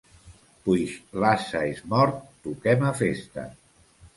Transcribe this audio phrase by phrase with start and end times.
[0.69, 3.49] Puix l'ase és mort, toquem a festa.